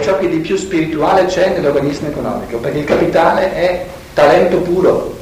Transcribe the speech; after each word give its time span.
ciò 0.00 0.18
che 0.18 0.28
di 0.28 0.38
più 0.38 0.56
spirituale 0.56 1.26
c'è 1.26 1.50
nell'organismo 1.50 2.08
economico, 2.08 2.58
perché 2.58 2.78
il 2.78 2.84
capitale 2.84 3.54
è 3.54 3.86
talento 4.14 4.58
puro. 4.58 5.18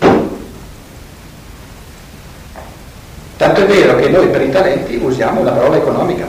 Tanto 3.36 3.60
è 3.60 3.66
vero 3.66 3.96
che 3.96 4.08
noi 4.08 4.28
per 4.28 4.42
i 4.42 4.50
talenti 4.50 4.96
usiamo 4.96 5.44
la 5.44 5.52
parola 5.52 5.76
economica. 5.76 6.26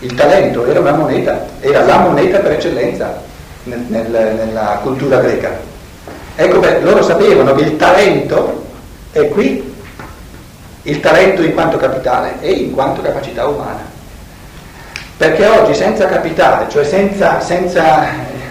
Il 0.00 0.14
talento 0.14 0.66
era 0.66 0.80
una 0.80 0.92
moneta, 0.92 1.46
era 1.60 1.84
la 1.84 1.98
moneta 1.98 2.38
per 2.40 2.52
eccellenza 2.52 3.22
nel, 3.64 3.84
nel, 3.88 4.10
nella 4.10 4.80
cultura 4.82 5.18
greca. 5.20 5.58
Ecco, 6.36 6.58
beh, 6.58 6.80
loro 6.80 7.02
sapevano 7.02 7.54
che 7.54 7.62
il 7.62 7.76
talento 7.76 8.66
è 9.12 9.28
qui, 9.28 9.72
il 10.82 11.00
talento 11.00 11.42
in 11.42 11.54
quanto 11.54 11.78
capitale 11.78 12.34
e 12.40 12.50
in 12.50 12.72
quanto 12.72 13.00
capacità 13.00 13.46
umana. 13.46 13.93
Perché 15.16 15.46
oggi 15.46 15.74
senza 15.74 16.06
capitale, 16.06 16.68
cioè 16.70 16.84
senza, 16.84 17.40
senza 17.40 18.08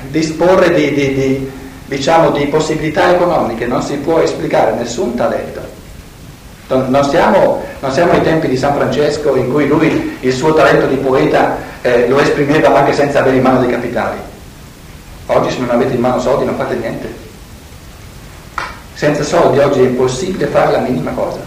disporre 0.10 0.74
di, 0.74 0.94
di, 0.94 1.14
di, 1.14 1.52
diciamo, 1.86 2.32
di 2.32 2.46
possibilità 2.46 3.14
economiche, 3.14 3.66
non 3.66 3.82
si 3.82 3.96
può 3.98 4.20
esplicare 4.20 4.74
nessun 4.74 5.16
talento. 5.16 5.62
Non 6.68 7.04
siamo, 7.04 7.62
non 7.82 7.92
siamo, 7.92 8.14
ai 8.14 8.22
tempi 8.22 8.48
di 8.48 8.58
San 8.58 8.74
Francesco 8.74 9.36
in 9.36 9.52
cui 9.52 9.68
lui 9.68 10.18
il 10.22 10.34
suo 10.34 10.54
talento 10.54 10.88
di 10.88 10.96
poeta 10.96 11.58
eh, 11.82 12.08
lo 12.08 12.20
esprimeva 12.20 12.74
anche 12.74 12.94
senza 12.94 13.20
avere 13.20 13.36
in 13.36 13.44
mano 13.44 13.60
dei 13.60 13.70
capitali. 13.70 14.18
Oggi 15.28 15.52
se 15.52 15.60
non 15.60 15.70
avete 15.70 15.94
in 15.94 16.00
mano 16.00 16.20
soldi 16.20 16.46
non 16.46 16.56
fate 16.56 16.76
niente. 16.76 17.14
Senza 18.94 19.24
soldi 19.24 19.60
oggi 19.60 19.80
è 19.80 19.84
impossibile 19.84 20.48
fare 20.48 20.72
la 20.72 20.80
minima 20.80 21.12
cosa. 21.12 21.40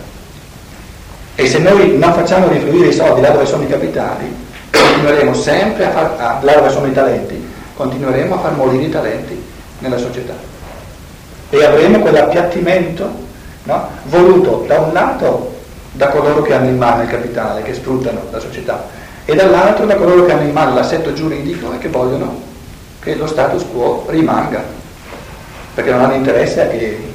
E 1.34 1.46
se 1.46 1.58
noi 1.58 1.96
non 1.96 2.12
facciamo 2.12 2.48
rifluire 2.48 2.88
i 2.88 2.92
soldi 2.92 3.22
là 3.22 3.30
dove 3.30 3.46
sono 3.46 3.62
i 3.62 3.68
capitali, 3.68 4.44
continueremo 4.76 5.34
sempre 5.34 5.86
a 5.86 5.90
far, 5.90 6.14
a, 6.18 6.38
là 6.42 6.68
sono 6.68 6.86
i 6.86 6.92
talenti, 6.92 7.52
continueremo 7.74 8.34
a 8.34 8.38
far 8.38 8.52
morire 8.52 8.84
i 8.84 8.90
talenti 8.90 9.42
nella 9.78 9.98
società. 9.98 10.34
E 11.50 11.64
avremo 11.64 12.00
quell'appiattimento 12.00 13.24
no? 13.64 13.88
voluto 14.04 14.64
da 14.66 14.80
un 14.80 14.92
lato 14.92 15.54
da 15.92 16.08
coloro 16.08 16.42
che 16.42 16.54
hanno 16.54 16.68
in 16.68 16.76
mano 16.76 17.02
il 17.02 17.08
capitale, 17.08 17.62
che 17.62 17.74
sfruttano 17.74 18.22
la 18.30 18.38
società, 18.38 18.88
e 19.24 19.34
dall'altro 19.34 19.86
da 19.86 19.96
coloro 19.96 20.24
che 20.24 20.32
hanno 20.32 20.42
in 20.42 20.52
mano 20.52 20.74
l'assetto 20.74 21.12
giuridico 21.12 21.72
e 21.72 21.78
che 21.78 21.88
vogliono 21.88 22.42
che 23.00 23.14
lo 23.14 23.26
status 23.26 23.64
quo 23.70 24.04
rimanga, 24.08 24.62
perché 25.74 25.90
non 25.90 26.00
hanno 26.02 26.14
interesse 26.14 26.62
a 26.62 26.68
che... 26.68 27.14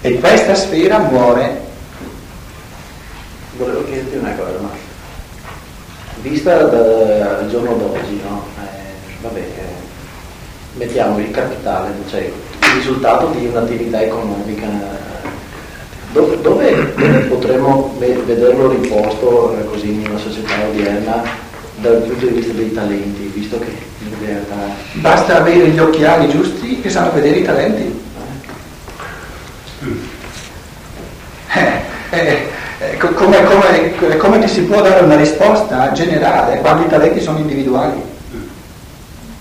E 0.00 0.18
questa 0.18 0.54
sfera 0.54 0.98
muore. 0.98 1.60
Volevo 3.56 3.84
chiederti 3.84 4.16
una 4.16 4.32
cosa, 4.32 4.58
ma 4.60 4.81
vista 6.22 6.62
dal 6.64 7.48
giorno 7.50 7.74
d'oggi, 7.74 8.20
no? 8.26 8.44
eh, 8.60 9.20
vabbè, 9.20 9.38
eh, 9.38 9.62
mettiamo 10.74 11.18
il 11.18 11.30
capitale, 11.30 11.90
cioè 12.08 12.20
il 12.20 12.32
risultato 12.76 13.26
di 13.36 13.46
un'attività 13.46 14.02
economica, 14.02 14.66
dove, 16.12 16.40
dove, 16.40 16.94
dove 16.94 17.18
potremmo 17.28 17.94
vederlo 17.98 18.70
riposto 18.70 19.58
eh, 19.58 19.64
così 19.66 19.90
in 19.90 20.06
una 20.08 20.18
società 20.18 20.54
odierna 20.68 21.22
dal 21.76 22.02
punto 22.02 22.26
di 22.26 22.34
vista 22.34 22.52
dei 22.52 22.72
talenti, 22.72 23.32
visto 23.34 23.58
che 23.58 23.70
in 24.04 24.14
realtà... 24.24 24.54
Basta 24.92 25.38
avere 25.38 25.68
gli 25.68 25.78
occhiali 25.78 26.28
giusti 26.28 26.80
che 26.80 26.90
sanno 26.90 27.12
vedere 27.12 27.38
i 27.38 27.42
talenti. 27.42 28.00
Eh, 31.54 32.50
eh, 32.82 32.96
come, 32.96 33.44
come, 33.44 34.16
come 34.16 34.38
ti 34.40 34.48
si 34.48 34.62
può 34.62 34.80
dare 34.82 35.04
una 35.04 35.14
risposta 35.14 35.92
generale 35.92 36.58
quando 36.58 36.82
i 36.82 36.88
talenti 36.88 37.20
sono 37.20 37.38
individuali? 37.38 38.10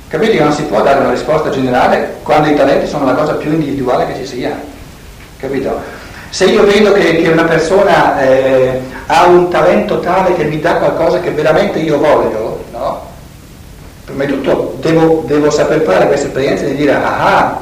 Capite 0.08 0.34
che 0.34 0.44
non 0.44 0.52
si 0.52 0.64
può 0.64 0.81
dare 0.84 1.00
una 1.00 1.11
risposta 1.11 1.50
generale 1.50 2.17
quando 2.22 2.50
i 2.50 2.56
talenti 2.56 2.86
sono 2.86 3.06
la 3.06 3.14
cosa 3.14 3.34
più 3.34 3.52
individuale 3.52 4.06
che 4.07 4.16
ci 4.18 4.25
sia? 4.25 4.59
Capito? 5.38 5.80
Se 6.30 6.46
io 6.46 6.63
vedo 6.66 6.91
che, 6.91 7.16
che 7.16 7.30
una 7.30 7.46
persona 7.46 8.22
eh, 8.22 8.80
ha 9.07 9.25
un 9.25 9.50
talento 9.50 10.00
tale 10.01 10.35
che 10.35 10.44
mi 10.44 10.59
dà 10.59 10.75
qualcosa 10.75 11.19
che 11.19 11.31
veramente 11.31 11.80
io 11.80 11.97
voglio, 11.97 12.63
no? 12.72 13.09
Prima 14.06 14.25
di 14.25 14.34
tutto 14.34 14.78
devo, 14.81 15.24
devo 15.25 15.50
saper 15.50 15.81
fare 15.81 16.07
questa 16.07 16.28
esperienza 16.28 16.66
di 16.66 16.75
dire, 16.75 16.94
ah, 16.94 17.59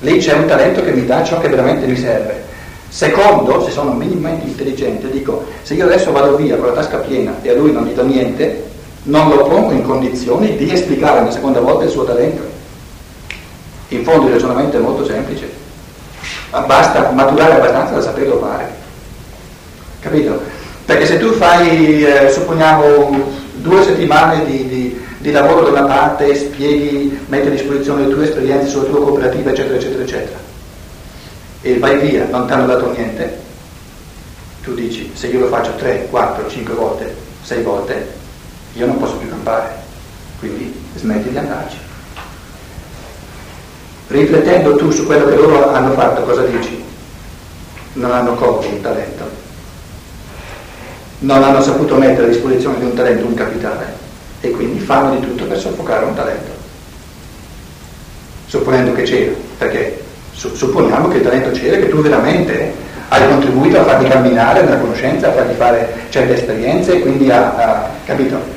lì 0.00 0.18
c'è 0.18 0.34
un 0.34 0.46
talento 0.46 0.82
che 0.82 0.92
mi 0.92 1.06
dà 1.06 1.22
ciò 1.22 1.38
che 1.38 1.48
veramente 1.48 1.86
mi 1.86 1.96
serve. 1.96 2.47
Secondo, 2.88 3.62
se 3.64 3.70
sono 3.70 3.92
minimamente 3.92 4.46
intelligente, 4.46 5.10
dico, 5.10 5.44
se 5.62 5.74
io 5.74 5.84
adesso 5.84 6.10
vado 6.10 6.36
via 6.36 6.56
con 6.56 6.68
la 6.68 6.72
tasca 6.72 6.98
piena 6.98 7.36
e 7.42 7.50
a 7.50 7.54
lui 7.54 7.70
non 7.72 7.84
gli 7.84 7.92
do 7.92 8.04
niente, 8.04 8.64
non 9.04 9.28
lo 9.28 9.44
pongo 9.44 9.72
in 9.72 9.82
condizioni 9.82 10.56
di 10.56 10.72
esplicare 10.72 11.20
una 11.20 11.30
seconda 11.30 11.60
volta 11.60 11.84
il 11.84 11.90
suo 11.90 12.04
talento. 12.04 12.42
In 13.88 14.04
fondo 14.04 14.26
il 14.26 14.32
ragionamento 14.32 14.76
è 14.76 14.80
molto 14.80 15.04
semplice, 15.04 15.50
basta 16.50 17.10
maturare 17.10 17.54
abbastanza 17.54 17.94
da 17.94 18.00
saperlo 18.02 18.38
fare. 18.38 18.70
Capito? 20.00 20.40
Perché 20.84 21.06
se 21.06 21.18
tu 21.18 21.32
fai, 21.32 22.04
eh, 22.04 22.30
supponiamo, 22.30 23.36
due 23.56 23.82
settimane 23.82 24.44
di, 24.44 24.68
di, 24.68 25.04
di, 25.18 25.30
lavoro 25.30 25.62
da 25.62 25.70
una 25.70 25.82
parte, 25.82 26.34
spieghi, 26.34 27.18
metti 27.26 27.48
a 27.48 27.50
disposizione 27.50 28.06
le 28.06 28.12
tue 28.12 28.24
esperienze 28.24 28.68
sulla 28.68 28.84
tua 28.84 29.02
cooperativa, 29.02 29.50
eccetera, 29.50 29.76
eccetera, 29.76 30.02
eccetera, 30.02 30.38
e 31.70 31.78
vai 31.78 31.98
via, 31.98 32.26
non 32.30 32.46
ti 32.46 32.52
hanno 32.52 32.66
dato 32.66 32.90
niente, 32.92 33.38
tu 34.62 34.74
dici 34.74 35.10
se 35.14 35.26
io 35.26 35.40
lo 35.40 35.48
faccio 35.48 35.74
3, 35.74 36.06
4, 36.08 36.48
5 36.48 36.74
volte, 36.74 37.14
6 37.42 37.62
volte, 37.62 38.12
io 38.72 38.86
non 38.86 38.98
posso 38.98 39.16
più 39.16 39.28
campare, 39.28 39.74
quindi 40.38 40.74
smetti 40.94 41.28
di 41.28 41.36
andarci. 41.36 41.76
Riflettendo 44.08 44.76
tu 44.76 44.90
su 44.90 45.04
quello 45.04 45.26
che 45.26 45.34
loro 45.34 45.70
hanno 45.70 45.92
fatto, 45.92 46.22
cosa 46.22 46.42
dici? 46.42 46.82
Non 47.94 48.12
hanno 48.12 48.34
colto 48.34 48.66
un 48.66 48.80
talento, 48.80 49.30
non 51.20 51.42
hanno 51.42 51.60
saputo 51.60 51.96
mettere 51.96 52.28
a 52.28 52.30
disposizione 52.30 52.78
di 52.78 52.84
un 52.84 52.94
talento 52.94 53.26
un 53.26 53.34
capitale. 53.34 53.96
E 54.40 54.50
quindi 54.52 54.78
fanno 54.78 55.18
di 55.18 55.26
tutto 55.26 55.44
per 55.46 55.58
soffocare 55.58 56.04
un 56.04 56.14
talento, 56.14 56.52
supponendo 58.46 58.92
che 58.92 59.02
c'era, 59.02 59.32
perché 59.58 60.04
supponiamo 60.38 61.08
che 61.08 61.16
il 61.16 61.22
talento 61.24 61.50
c'era, 61.50 61.76
che 61.78 61.88
tu 61.88 62.00
veramente 62.00 62.72
hai 63.08 63.26
contribuito 63.26 63.80
a 63.80 63.84
farti 63.84 64.08
camminare 64.08 64.62
nella 64.62 64.78
conoscenza, 64.78 65.28
a 65.28 65.32
farti 65.32 65.54
fare 65.54 65.94
certe 66.10 66.34
esperienze 66.34 66.94
e 66.94 67.00
quindi 67.00 67.30
a, 67.30 67.54
a 67.54 67.88
capito? 68.04 68.56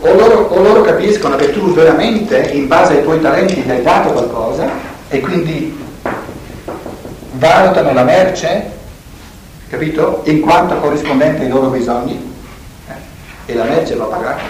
O 0.00 0.14
loro, 0.14 0.48
o 0.48 0.62
loro, 0.62 0.80
capiscono 0.82 1.36
che 1.36 1.50
tu 1.50 1.72
veramente 1.74 2.38
in 2.52 2.66
base 2.68 2.94
ai 2.94 3.02
tuoi 3.02 3.20
talenti 3.20 3.54
gli 3.54 3.70
hai 3.70 3.82
dato 3.82 4.10
qualcosa 4.10 4.68
e 5.08 5.20
quindi 5.20 5.76
valutano 7.32 7.92
la 7.92 8.04
merce, 8.04 8.70
capito? 9.68 10.22
In 10.24 10.40
quanto 10.40 10.76
corrispondente 10.76 11.42
ai 11.42 11.48
loro 11.48 11.68
bisogni 11.68 12.34
eh? 12.88 13.52
e 13.52 13.54
la 13.54 13.64
merce 13.64 13.94
va 13.96 14.04
pagata. 14.04 14.42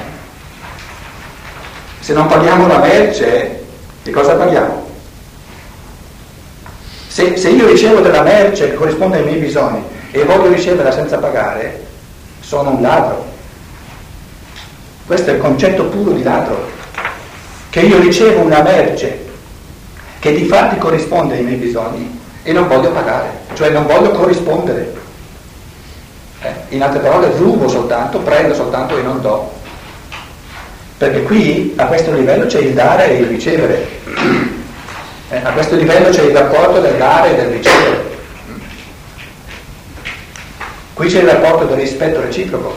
Se 2.00 2.12
non 2.12 2.26
paghiamo 2.26 2.66
la 2.66 2.78
merce, 2.78 3.64
che 4.02 4.10
cosa 4.10 4.34
paghiamo? 4.34 4.83
Se, 7.14 7.36
se 7.36 7.48
io 7.50 7.68
ricevo 7.68 8.00
della 8.00 8.22
merce 8.22 8.70
che 8.70 8.74
corrisponde 8.74 9.18
ai 9.18 9.22
miei 9.22 9.38
bisogni 9.38 9.80
e 10.10 10.24
voglio 10.24 10.48
riceverla 10.48 10.90
senza 10.90 11.16
pagare, 11.18 11.86
sono 12.40 12.70
un 12.70 12.82
ladro. 12.82 13.24
Questo 15.06 15.30
è 15.30 15.34
il 15.34 15.40
concetto 15.40 15.84
puro 15.84 16.10
di 16.10 16.24
ladro, 16.24 16.68
che 17.70 17.82
io 17.82 18.00
ricevo 18.00 18.40
una 18.40 18.62
merce 18.62 19.26
che 20.18 20.34
di 20.34 20.44
fatti 20.46 20.76
corrisponde 20.76 21.36
ai 21.36 21.44
miei 21.44 21.56
bisogni 21.56 22.20
e 22.42 22.52
non 22.52 22.66
voglio 22.66 22.90
pagare, 22.90 23.30
cioè 23.54 23.70
non 23.70 23.86
voglio 23.86 24.10
corrispondere. 24.10 24.92
Eh? 26.42 26.52
In 26.70 26.82
altre 26.82 26.98
parole, 26.98 27.30
rubo 27.36 27.68
soltanto, 27.68 28.18
prendo 28.18 28.54
soltanto 28.54 28.98
e 28.98 29.02
non 29.02 29.20
do. 29.20 29.52
Perché 30.98 31.22
qui 31.22 31.74
a 31.76 31.86
questo 31.86 32.10
livello 32.10 32.46
c'è 32.46 32.58
il 32.58 32.74
dare 32.74 33.10
e 33.10 33.20
il 33.20 33.26
ricevere. 33.26 33.88
Eh, 35.30 35.40
a 35.42 35.52
questo 35.52 35.76
livello 35.76 36.10
c'è 36.10 36.22
il 36.22 36.36
rapporto 36.36 36.80
del 36.80 36.96
dare 36.96 37.30
e 37.30 37.34
del 37.36 37.46
ricevere. 37.46 38.12
Qui 40.92 41.08
c'è 41.08 41.20
il 41.20 41.28
rapporto 41.28 41.64
del 41.64 41.78
rispetto 41.78 42.20
reciproco, 42.20 42.76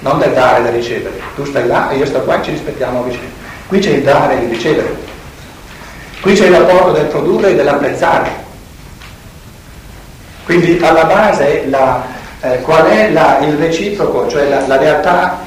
non 0.00 0.18
del 0.18 0.32
dare 0.32 0.60
e 0.60 0.62
del 0.64 0.72
ricevere. 0.72 1.18
Tu 1.34 1.46
stai 1.46 1.66
là 1.66 1.88
e 1.90 1.96
io 1.96 2.04
sto 2.04 2.20
qua 2.20 2.40
e 2.40 2.44
ci 2.44 2.50
rispettiamo 2.50 3.02
a. 3.02 3.18
Qui 3.68 3.78
c'è 3.78 3.90
il 3.90 4.02
dare 4.02 4.38
e 4.38 4.44
il 4.44 4.50
ricevere. 4.50 4.94
Qui 6.20 6.34
c'è 6.34 6.46
il 6.46 6.56
rapporto 6.56 6.92
del 6.92 7.06
produrre 7.06 7.50
e 7.50 7.54
dell'apprezzare. 7.54 8.30
Quindi 10.44 10.78
alla 10.82 11.04
base 11.04 11.64
la, 11.68 12.04
eh, 12.42 12.60
qual 12.60 12.84
è 12.84 13.10
la, 13.10 13.38
il 13.40 13.56
reciproco, 13.56 14.28
cioè 14.28 14.48
la, 14.48 14.66
la 14.66 14.76
realtà 14.76 15.40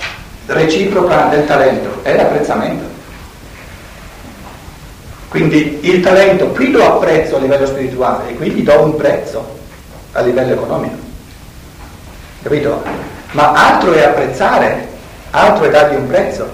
reciproca 0.48 1.25
del 1.25 1.45
talento? 1.45 2.00
È 2.01 2.16
l'apprezzamento. 2.16 2.94
Quindi 5.36 5.80
il 5.82 6.00
talento 6.00 6.48
qui 6.52 6.72
lo 6.72 6.86
apprezzo 6.86 7.36
a 7.36 7.40
livello 7.40 7.66
spirituale 7.66 8.30
e 8.30 8.36
qui 8.36 8.52
gli 8.52 8.64
do 8.64 8.84
un 8.84 8.96
prezzo 8.96 9.46
a 10.14 10.22
livello 10.22 10.54
economico. 10.54 10.96
Capito? 12.42 12.82
Ma 13.32 13.52
altro 13.52 13.92
è 13.92 14.02
apprezzare, 14.02 14.88
altro 15.32 15.66
è 15.66 15.70
dargli 15.70 15.98
un 15.98 16.08
prezzo. 16.08 16.50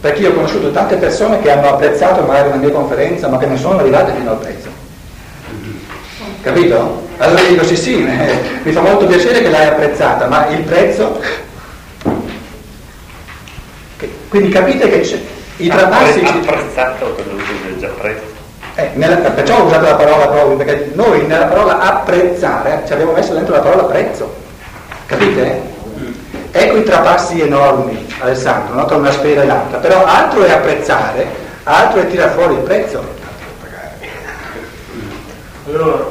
perché 0.00 0.22
io 0.22 0.30
ho 0.30 0.32
conosciuto 0.32 0.70
tante 0.70 0.96
persone 0.96 1.42
che 1.42 1.50
hanno 1.50 1.68
apprezzato 1.68 2.22
magari 2.22 2.48
una 2.48 2.56
mia 2.56 2.70
conferenza 2.70 3.28
ma 3.28 3.36
che 3.36 3.44
non 3.44 3.58
sono 3.58 3.78
arrivate 3.78 4.14
fino 4.14 4.30
al 4.30 4.38
prezzo. 4.38 4.68
Capito? 6.40 7.06
Allora 7.18 7.42
dico 7.42 7.64
sì 7.64 7.76
sì, 7.76 8.08
mi 8.62 8.72
fa 8.72 8.80
molto 8.80 9.04
piacere 9.04 9.42
che 9.42 9.50
l'hai 9.50 9.66
apprezzata, 9.66 10.26
ma 10.26 10.48
il 10.48 10.62
prezzo... 10.62 11.20
Quindi 14.28 14.48
capite 14.48 14.88
che 14.88 15.00
c'è, 15.00 15.18
i 15.56 15.68
trapassi... 15.68 16.24
Apprezzato 16.24 17.06
per 17.06 17.26
l'uso 17.26 17.78
già 17.78 17.88
prezzo. 17.88 18.32
Eh, 18.76 18.90
nella, 18.94 19.16
perciò 19.16 19.60
ho 19.60 19.66
usato 19.66 19.84
la 19.84 19.94
parola 19.94 20.26
proprio, 20.26 20.56
perché 20.56 20.90
noi 20.94 21.26
nella 21.26 21.44
parola 21.44 21.78
apprezzare 21.78 22.82
ci 22.86 22.92
abbiamo 22.92 23.12
messo 23.12 23.32
dentro 23.32 23.54
la 23.54 23.60
parola 23.60 23.84
prezzo. 23.84 24.34
Capite? 25.06 25.72
Ecco 26.50 26.76
i 26.76 26.82
trapassi 26.84 27.40
enormi, 27.40 28.06
Alessandro, 28.20 28.74
no? 28.74 28.84
tra 28.86 28.96
una 28.96 29.12
sfera 29.12 29.42
e 29.42 29.46
l'altra, 29.46 29.78
però 29.78 30.04
altro 30.04 30.44
è 30.44 30.52
apprezzare, 30.52 31.26
altro 31.64 32.00
è 32.00 32.06
tirare 32.08 32.30
fuori 32.30 32.54
il 32.54 32.60
prezzo. 32.60 33.02
Allora, 35.66 36.06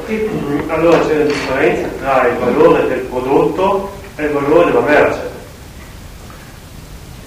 allora 0.68 0.98
c'è 1.00 1.16
una 1.16 1.24
differenza 1.26 1.88
tra 2.02 2.28
il 2.28 2.38
valore 2.38 2.88
del 2.88 3.00
prodotto 3.00 3.92
e 4.16 4.24
il 4.24 4.32
valore 4.32 4.66
della 4.66 4.80
merce. 4.82 5.33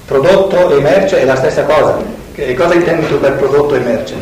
Prodotto 0.07 0.71
e 0.71 0.81
merce 0.81 1.21
è 1.21 1.25
la 1.25 1.37
stessa 1.37 1.65
cosa. 1.65 1.99
Che 2.33 2.55
cosa 2.55 2.75
intendi 2.75 3.09
tu 3.09 3.19
per 3.19 3.35
prodotto 3.35 3.75
e 3.75 3.79
merce? 3.81 4.15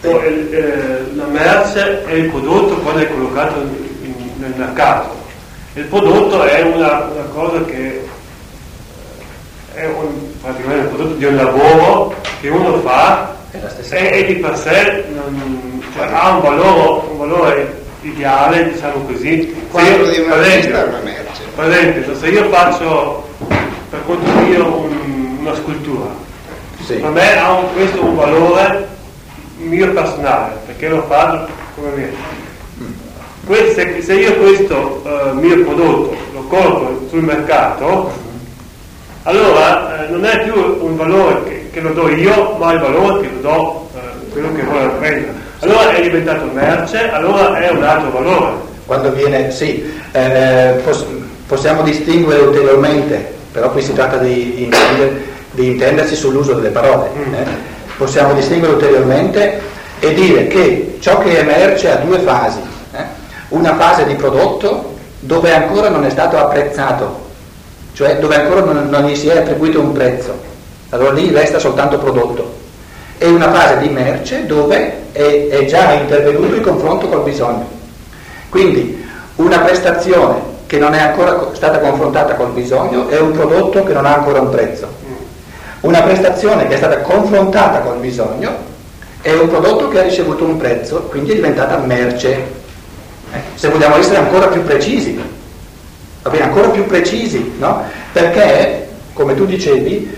Eh, 0.00 1.10
la 1.14 1.26
merce 1.26 2.04
è 2.04 2.12
il 2.12 2.30
prodotto 2.30 2.76
quando 2.76 3.02
è 3.02 3.08
collocato 3.08 3.60
in, 3.60 4.14
nel 4.36 4.54
mercato. 4.56 5.14
Il 5.74 5.84
prodotto 5.84 6.42
è 6.42 6.62
una, 6.62 7.10
una 7.12 7.24
cosa 7.34 7.62
che 7.64 8.06
è 9.74 9.84
un, 9.84 10.40
praticamente 10.40 10.86
un 10.86 10.94
prodotto 10.94 11.14
di 11.16 11.24
un 11.24 11.36
lavoro 11.36 12.14
che 12.40 12.48
uno 12.48 12.78
fa 12.80 13.34
e, 13.90 14.08
e, 14.18 14.24
di 14.24 14.34
per 14.36 14.56
sé 14.56 15.04
non, 15.12 15.82
cioè, 15.94 16.08
ha 16.10 16.36
un 16.36 16.40
valore, 16.40 17.08
un 17.10 17.18
valore, 17.18 17.84
ideale, 18.00 18.72
diciamo 18.72 19.04
così. 19.04 19.54
Quando 19.70 20.06
di 20.06 20.18
una 20.18 20.40
esempio, 20.40 20.86
una 20.86 21.00
merce. 21.02 21.42
Per 21.54 21.68
esempio, 21.70 22.16
se 22.16 22.28
io 22.28 22.48
faccio 22.48 23.28
per 23.90 24.00
conto 24.06 24.30
mio 24.40 24.80
un, 24.80 25.05
una 25.46 25.54
scultura, 25.54 26.06
sì. 26.84 26.94
per 26.94 27.10
me 27.10 27.38
ha 27.38 27.52
un, 27.52 27.72
questo 27.72 28.04
un 28.04 28.16
valore 28.16 28.88
mio 29.58 29.92
personale, 29.92 30.54
perché 30.66 30.88
l'ho 30.88 31.04
fatto 31.08 31.52
come 31.76 31.88
me. 31.94 32.34
Se, 33.74 34.02
se 34.02 34.14
io 34.14 34.34
questo 34.34 35.02
uh, 35.04 35.38
mio 35.38 35.62
prodotto 35.62 36.16
lo 36.32 36.40
colgo 36.48 37.06
sul 37.08 37.22
mercato, 37.22 38.10
allora 39.22 40.04
eh, 40.04 40.10
non 40.10 40.24
è 40.24 40.42
più 40.42 40.54
un 40.54 40.96
valore 40.96 41.44
che, 41.44 41.70
che, 41.72 41.80
lo 41.80 41.92
do 41.92 42.08
io, 42.08 42.56
ma 42.58 42.72
il 42.72 42.80
valore 42.80 43.20
che 43.20 43.34
lo 43.34 43.40
do 43.40 43.88
eh, 43.94 44.30
quello 44.32 44.52
che 44.52 44.62
vuole 44.62 44.88
prendere. 44.98 45.34
Allora 45.60 45.90
è 45.90 46.02
diventato 46.02 46.44
merce, 46.52 47.10
allora 47.10 47.56
è 47.56 47.70
un 47.70 47.82
altro 47.84 48.10
valore. 48.10 48.52
Quando 48.84 49.12
viene, 49.12 49.50
sì, 49.52 49.92
eh, 50.12 50.80
poss- 50.84 51.06
possiamo 51.46 51.82
distinguere 51.82 52.42
ulteriormente, 52.42 53.34
però 53.52 53.70
qui 53.70 53.82
si 53.82 53.92
tratta 53.94 54.18
di, 54.18 54.64
intender- 54.64 55.25
di 55.56 55.72
intendersi 55.72 56.14
sull'uso 56.14 56.52
delle 56.52 56.70
parole. 56.70 57.10
Mm. 57.16 57.34
Eh. 57.34 57.44
Possiamo 57.98 58.32
distinguere 58.34 58.74
ulteriormente 58.74 59.60
e 59.98 60.14
dire 60.14 60.46
che 60.46 60.98
ciò 61.00 61.18
che 61.18 61.40
è 61.40 61.42
merce 61.42 61.90
ha 61.90 61.96
due 61.96 62.20
fasi. 62.20 62.60
Eh. 62.92 63.04
Una 63.48 63.74
fase 63.74 64.06
di 64.06 64.14
prodotto 64.14 64.94
dove 65.18 65.52
ancora 65.52 65.88
non 65.88 66.04
è 66.04 66.10
stato 66.10 66.38
apprezzato 66.38 67.24
cioè 67.96 68.18
dove 68.18 68.34
ancora 68.34 68.60
non, 68.60 68.90
non, 68.90 69.06
gli 69.06 69.16
si 69.16 69.28
è 69.28 69.38
attribuito 69.38 69.80
un 69.80 69.92
prezzo, 69.92 70.38
allora 70.90 71.12
lì 71.12 71.30
resta 71.30 71.58
soltanto 71.58 71.96
prodotto. 71.96 72.64
E 73.16 73.26
una 73.26 73.50
fase 73.50 73.78
di 73.78 73.88
merce 73.88 74.44
dove 74.44 75.04
è, 75.12 75.48
è 75.48 75.64
già 75.64 75.92
intervenuto 75.92 76.56
il 76.56 76.60
confronto 76.60 77.08
col 77.08 77.22
bisogno. 77.22 77.66
Quindi 78.50 79.02
una 79.36 79.60
prestazione 79.60 80.34
che 80.66 80.76
non 80.76 80.92
è 80.92 81.00
ancora 81.00 81.52
stata 81.54 81.78
confrontata 81.78 82.34
col 82.34 82.50
bisogno 82.50 83.08
è 83.08 83.18
un 83.18 83.32
prodotto 83.32 83.82
che 83.82 83.94
non 83.94 84.04
ha 84.04 84.14
ancora 84.16 84.42
un 84.42 84.50
prezzo. 84.50 84.86
Una 85.80 86.02
prestazione 86.02 86.66
che 86.66 86.74
è 86.74 86.76
stata 86.78 87.00
confrontata 87.00 87.80
col 87.80 87.98
bisogno 87.98 88.74
è 89.20 89.32
un 89.32 89.48
prodotto 89.48 89.88
che 89.88 90.00
ha 90.00 90.02
ricevuto 90.02 90.44
un 90.44 90.56
prezzo, 90.56 91.02
quindi 91.02 91.32
è 91.32 91.34
diventata 91.34 91.76
merce. 91.78 92.64
Eh, 93.32 93.40
se 93.54 93.68
vogliamo 93.68 93.96
essere 93.96 94.18
ancora 94.18 94.46
più 94.48 94.62
precisi, 94.62 95.20
va 96.22 96.30
bene, 96.30 96.44
ancora 96.44 96.68
più 96.68 96.86
precisi, 96.86 97.54
no? 97.58 97.82
Perché, 98.12 98.88
come 99.12 99.34
tu 99.34 99.44
dicevi, 99.44 100.16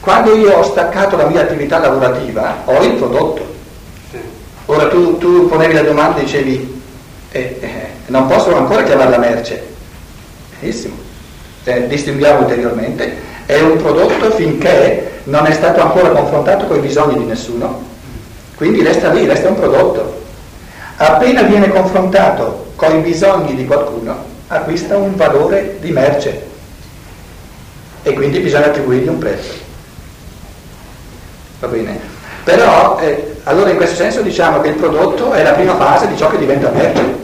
quando 0.00 0.34
io 0.34 0.56
ho 0.56 0.62
staccato 0.62 1.16
la 1.16 1.26
mia 1.26 1.42
attività 1.42 1.78
lavorativa, 1.78 2.62
ho 2.64 2.82
il 2.82 2.92
prodotto. 2.92 3.48
Ora 4.66 4.88
tu, 4.88 5.18
tu 5.18 5.48
ponevi 5.48 5.74
la 5.74 5.82
domanda 5.82 6.20
e 6.20 6.24
dicevi, 6.24 6.82
eh, 7.32 7.58
eh, 7.60 7.68
non 8.06 8.26
posso 8.26 8.54
ancora 8.54 8.82
chiamarla 8.82 9.18
merce. 9.18 9.66
Benissimo. 10.58 10.94
Eh, 11.64 11.86
distinguiamo 11.86 12.40
ulteriormente, 12.40 13.16
è 13.50 13.60
un 13.62 13.78
prodotto 13.78 14.30
finché 14.30 15.22
non 15.24 15.46
è 15.46 15.52
stato 15.52 15.80
ancora 15.80 16.10
confrontato 16.10 16.66
con 16.66 16.76
i 16.76 16.80
bisogni 16.80 17.18
di 17.18 17.24
nessuno, 17.24 17.82
quindi 18.54 18.82
resta 18.82 19.10
lì, 19.10 19.26
resta 19.26 19.48
un 19.48 19.56
prodotto. 19.56 20.18
Appena 20.96 21.42
viene 21.42 21.68
confrontato 21.68 22.72
con 22.76 22.96
i 22.96 23.00
bisogni 23.00 23.56
di 23.56 23.66
qualcuno, 23.66 24.16
acquista 24.46 24.96
un 24.96 25.16
valore 25.16 25.78
di 25.80 25.90
merce 25.90 26.48
e 28.02 28.12
quindi 28.12 28.38
bisogna 28.38 28.66
attribuirgli 28.66 29.08
un 29.08 29.18
prezzo. 29.18 29.52
Va 31.58 31.66
bene? 31.66 31.98
Però 32.44 32.98
eh, 33.00 33.36
allora 33.44 33.70
in 33.70 33.76
questo 33.76 33.96
senso 33.96 34.22
diciamo 34.22 34.60
che 34.60 34.68
il 34.68 34.74
prodotto 34.74 35.32
è 35.32 35.42
la 35.42 35.52
prima 35.52 35.76
fase 35.76 36.06
di 36.06 36.16
ciò 36.16 36.28
che 36.28 36.38
diventa 36.38 36.70
merce. 36.70 37.18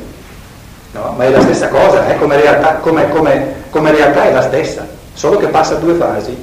No? 0.93 1.15
Ma 1.17 1.25
è 1.25 1.31
la 1.31 1.41
stessa 1.41 1.69
cosa, 1.69 2.09
eh? 2.09 2.17
come, 2.17 2.41
realtà, 2.41 2.75
come, 2.77 3.09
come, 3.11 3.55
come, 3.71 3.91
realtà, 3.93 4.25
è 4.25 4.33
la 4.33 4.43
stessa, 4.43 4.87
solo 5.17 5.39
che 5.39 5.47
passa 5.49 5.77
due 5.77 5.95
fasi. 5.95 6.37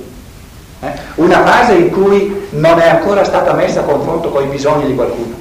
Eh? 0.81 0.91
Una 1.15 1.45
fase 1.45 1.73
in 1.75 1.91
cui 1.91 2.47
non 2.49 2.79
è 2.79 2.89
ancora 2.89 3.23
stata 3.23 3.53
messa 3.53 3.81
a 3.81 3.83
confronto 3.83 4.29
con 4.29 4.43
i 4.43 4.47
bisogni 4.47 4.87
di 4.87 4.95
qualcuno, 4.95 5.35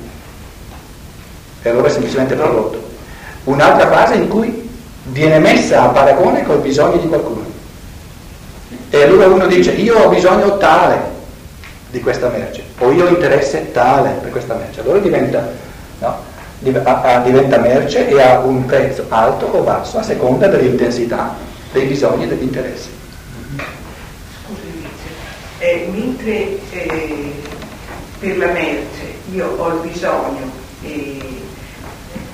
e 1.63 1.69
allora 1.69 1.89
è 1.89 1.91
semplicemente 1.91 2.35
prodotto. 2.35 2.91
Un'altra 3.45 3.91
fase 3.91 4.15
in 4.15 4.29
cui 4.29 4.71
viene 5.05 5.39
messa 5.39 5.83
a 5.83 5.89
paragone 5.89 6.45
con 6.45 6.59
i 6.59 6.61
bisogni 6.61 7.01
di 7.01 7.09
qualcuno. 7.09 7.51
E 8.91 9.03
allora 9.03 9.27
uno 9.27 9.47
dice 9.47 9.73
io 9.73 9.99
ho 9.99 10.09
bisogno 10.09 10.59
tale 10.59 11.11
di 11.91 12.01
questa 12.01 12.29
merce 12.29 12.63
o 12.79 12.93
io 12.93 13.07
ho 13.07 13.09
interesse 13.09 13.73
tale 13.73 14.19
per 14.21 14.31
questa 14.31 14.55
merce. 14.55 14.81
Allora 14.81 14.99
diventa, 14.99 15.51
no? 15.99 16.17
diventa 16.59 17.59
merce 17.59 18.09
e 18.09 18.21
ha 18.21 18.41
un 18.41 18.67
prezzo 18.67 19.07
alto 19.09 19.47
o 19.47 19.63
basso 19.63 19.99
a 19.99 20.03
seconda 20.03 20.47
dell'intensità 20.47 21.35
dei 21.73 21.87
bisogni 21.87 22.25
e 22.25 22.29
degli 22.29 22.43
interessi. 22.43 23.01
Eh, 25.65 25.87
mentre 25.93 26.59
eh, 26.73 27.33
per 28.19 28.37
la 28.37 28.47
merce 28.47 29.15
io 29.33 29.47
ho 29.47 29.69
il 29.75 29.89
bisogno 29.89 30.51
eh, 30.83 31.19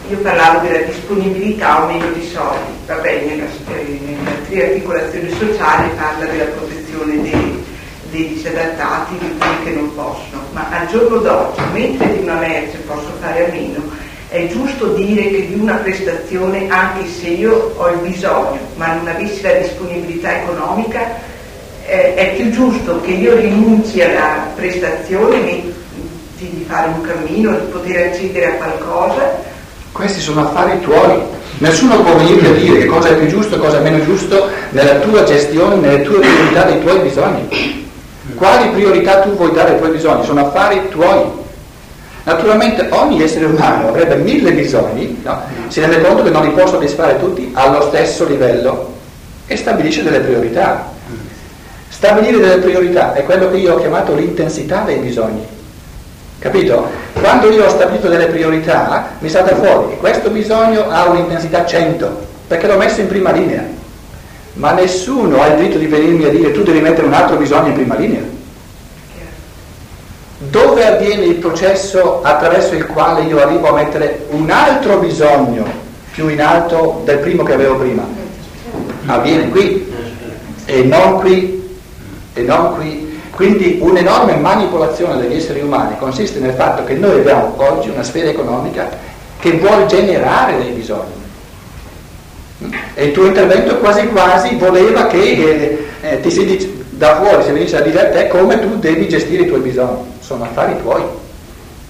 io 0.08 0.18
parlavo 0.20 0.66
della 0.66 0.86
disponibilità 0.86 1.84
o 1.84 1.88
meno 1.88 2.10
di 2.12 2.26
soldi, 2.26 2.72
va 2.86 2.94
bene, 2.94 3.34
eh, 3.34 4.00
nella 4.02 4.32
triarticolazione 4.46 5.28
sociale 5.32 5.88
parla 5.88 6.24
della 6.24 6.44
protezione 6.46 7.20
dei, 7.20 7.64
dei 8.08 8.28
disadattati, 8.28 9.18
di 9.18 9.36
quelli 9.36 9.62
che 9.64 9.70
non 9.72 9.94
possono, 9.94 10.42
ma 10.52 10.66
al 10.70 10.86
giorno 10.86 11.18
d'oggi, 11.18 11.60
mentre 11.74 12.16
di 12.16 12.22
una 12.22 12.38
merce 12.38 12.78
posso 12.78 13.12
fare 13.20 13.46
a 13.46 13.52
meno, 13.52 13.82
è 14.30 14.48
giusto 14.48 14.94
dire 14.94 15.28
che 15.28 15.48
di 15.48 15.60
una 15.60 15.74
prestazione, 15.74 16.66
anche 16.70 17.06
se 17.06 17.28
io 17.28 17.74
ho 17.76 17.88
il 17.90 17.98
bisogno, 17.98 18.58
ma 18.76 18.94
non 18.94 19.06
avessi 19.06 19.42
la 19.42 19.52
disponibilità 19.52 20.40
economica, 20.40 21.27
eh, 21.88 22.14
è 22.14 22.34
più 22.34 22.50
giusto 22.50 23.00
che 23.00 23.12
io 23.12 23.34
rinunzi 23.34 24.02
alla 24.02 24.46
prestazione 24.54 25.62
di 26.36 26.64
fare 26.68 26.90
un 26.90 27.00
cammino, 27.00 27.50
di 27.52 27.66
poter 27.72 28.08
accedere 28.08 28.46
a 28.46 28.50
qualcosa, 28.52 29.42
questi 29.90 30.20
sono 30.20 30.46
affari 30.46 30.78
tuoi. 30.80 31.18
Nessuno 31.58 32.00
può 32.02 32.14
venirti 32.14 32.46
a 32.46 32.52
dire 32.52 32.78
che 32.78 32.86
cosa 32.86 33.08
è 33.08 33.16
più 33.16 33.26
giusto 33.26 33.56
e 33.56 33.58
cosa 33.58 33.78
è 33.78 33.80
meno 33.80 34.04
giusto 34.04 34.48
nella 34.70 34.96
tua 34.96 35.24
gestione, 35.24 35.76
nelle 35.76 36.02
tue 36.02 36.18
priorità 36.18 36.62
dei 36.64 36.80
tuoi 36.80 36.98
bisogni. 37.00 37.86
Quali 38.34 38.68
priorità 38.68 39.20
tu 39.20 39.30
vuoi 39.34 39.50
dare 39.52 39.72
ai 39.72 39.78
tuoi 39.78 39.90
bisogni? 39.90 40.24
Sono 40.24 40.46
affari 40.46 40.88
tuoi. 40.90 41.24
Naturalmente 42.22 42.86
ogni 42.90 43.22
essere 43.22 43.46
umano 43.46 43.88
avrebbe 43.88 44.16
mille 44.16 44.52
bisogni, 44.52 45.20
no? 45.24 45.40
si 45.68 45.80
rende 45.80 46.00
conto 46.02 46.22
che 46.22 46.30
non 46.30 46.44
li 46.44 46.50
può 46.50 46.66
soddisfare 46.66 47.18
tutti 47.18 47.50
allo 47.54 47.80
stesso 47.88 48.26
livello 48.26 48.92
e 49.46 49.56
stabilisce 49.56 50.02
delle 50.02 50.20
priorità. 50.20 50.96
Stabilire 51.98 52.38
delle 52.38 52.58
priorità 52.58 53.12
è 53.12 53.24
quello 53.24 53.50
che 53.50 53.56
io 53.56 53.74
ho 53.74 53.78
chiamato 53.80 54.14
l'intensità 54.14 54.82
dei 54.82 54.98
bisogni. 54.98 55.44
Capito? 56.38 56.86
Quando 57.14 57.50
io 57.50 57.64
ho 57.64 57.68
stabilito 57.68 58.06
delle 58.06 58.26
priorità, 58.26 59.16
mi 59.18 59.28
salta 59.28 59.56
fuori 59.56 59.88
che 59.88 59.96
questo 59.96 60.30
bisogno 60.30 60.88
ha 60.88 61.08
un'intensità 61.08 61.66
100, 61.66 62.26
perché 62.46 62.68
l'ho 62.68 62.76
messo 62.76 63.00
in 63.00 63.08
prima 63.08 63.32
linea. 63.32 63.64
Ma 64.52 64.70
nessuno 64.74 65.42
ha 65.42 65.48
il 65.48 65.56
diritto 65.56 65.78
di 65.78 65.86
venirmi 65.86 66.24
a 66.26 66.28
dire 66.28 66.52
tu 66.52 66.62
devi 66.62 66.78
mettere 66.78 67.04
un 67.04 67.14
altro 67.14 67.34
bisogno 67.34 67.66
in 67.66 67.74
prima 67.74 67.96
linea. 67.96 68.22
dove 70.38 70.86
avviene 70.86 71.24
il 71.24 71.34
processo 71.34 72.22
attraverso 72.22 72.76
il 72.76 72.86
quale 72.86 73.22
io 73.22 73.42
arrivo 73.42 73.70
a 73.70 73.72
mettere 73.72 74.26
un 74.30 74.48
altro 74.50 74.98
bisogno 74.98 75.64
più 76.12 76.28
in 76.28 76.40
alto 76.40 77.02
del 77.04 77.18
primo 77.18 77.42
che 77.42 77.54
avevo 77.54 77.74
prima? 77.74 78.06
Avviene 79.06 79.48
qui 79.48 79.92
e 80.64 80.82
non 80.84 81.18
qui 81.18 81.57
e 82.38 82.42
non 82.42 82.74
qui. 82.74 83.20
Quindi 83.30 83.78
un'enorme 83.80 84.36
manipolazione 84.36 85.20
degli 85.20 85.36
esseri 85.36 85.60
umani 85.60 85.96
consiste 85.98 86.38
nel 86.40 86.54
fatto 86.54 86.84
che 86.84 86.94
noi 86.94 87.20
abbiamo 87.20 87.54
oggi 87.56 87.88
una 87.88 88.02
sfera 88.02 88.30
economica 88.30 88.88
che 89.38 89.52
vuole 89.52 89.86
generare 89.86 90.58
dei 90.58 90.72
bisogni. 90.72 91.16
E 92.94 93.04
il 93.04 93.12
tuo 93.12 93.26
intervento 93.26 93.78
quasi 93.78 94.08
quasi 94.08 94.56
voleva 94.56 95.06
che 95.06 95.20
eh, 95.20 95.86
eh, 96.00 96.20
ti 96.20 96.30
si 96.30 96.44
dice, 96.44 96.72
da 96.90 97.16
fuori 97.16 97.44
si 97.44 97.52
venisse 97.52 97.76
a 97.76 97.80
dire 97.80 98.08
a 98.08 98.10
te 98.10 98.26
come 98.26 98.58
tu 98.58 98.76
devi 98.78 99.08
gestire 99.08 99.44
i 99.44 99.46
tuoi 99.46 99.60
bisogni 99.60 100.16
sono 100.20 100.44
affari 100.44 100.76
tuoi. 100.82 101.02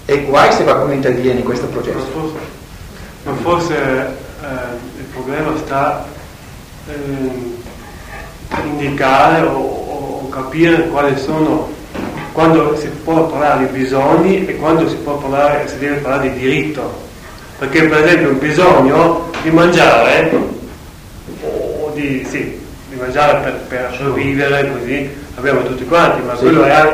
E 0.04 0.24
guai 0.24 0.52
se 0.52 0.64
qualcuno 0.64 0.92
interviene 0.92 1.40
in 1.40 1.44
questo 1.44 1.66
processo. 1.66 1.96
Ma 1.96 2.20
forse, 2.20 2.38
ma 3.24 3.32
forse 3.42 3.74
eh, 3.74 4.98
il 4.98 5.04
problema 5.12 5.52
sta 5.56 6.06
eh, 6.88 7.56
indicare 8.64 9.46
o, 9.46 9.87
capire 10.38 10.88
quali 10.88 11.18
sono, 11.18 11.68
quando 12.32 12.76
si 12.76 12.88
può 13.02 13.26
parlare 13.26 13.66
di 13.66 13.78
bisogni 13.78 14.46
e 14.46 14.56
quando 14.56 14.88
si 14.88 14.96
può 14.96 15.16
parlare, 15.16 15.66
si 15.66 15.78
deve 15.78 15.96
parlare 15.96 16.32
di 16.32 16.38
diritto. 16.38 17.06
Perché 17.58 17.88
per 17.88 18.04
esempio 18.04 18.30
un 18.30 18.38
bisogno 18.38 19.30
di 19.42 19.50
mangiare 19.50 20.30
o 21.42 21.90
di, 21.92 22.24
sì, 22.28 22.60
di 22.88 22.96
mangiare 22.96 23.40
per, 23.40 23.52
per 23.66 23.94
sopravvivere 23.96 24.70
così 24.70 25.10
abbiamo 25.34 25.62
tutti 25.64 25.84
quanti, 25.84 26.22
ma 26.24 26.36
sì. 26.36 26.42
quello 26.42 26.62
è 26.62 26.92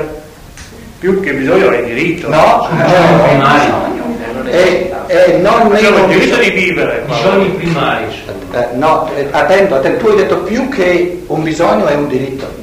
più 0.99 1.21
che 1.21 1.35
bisogno 1.35 1.71
è 1.71 1.85
diritto. 1.85 2.31
No, 2.31 2.67
no, 2.71 3.33
no, 3.37 4.49
è, 4.49 4.91
è 5.07 5.37
non 5.37 5.69
meno 5.69 5.99
il 5.99 6.07
diritto 6.07 6.39
di 6.39 6.51
vivere. 6.51 7.05
Bisogni 7.07 7.49
primari. 7.51 8.05
Eh, 8.53 8.69
no, 8.75 9.11
eh, 9.15 9.29
attento, 9.31 9.75
attento, 9.75 10.05
tu 10.05 10.11
hai 10.11 10.17
detto 10.17 10.39
più 10.39 10.69
che 10.71 11.25
un 11.27 11.43
bisogno 11.43 11.87
è 11.87 11.95
un 11.95 12.09
diritto. 12.09 12.63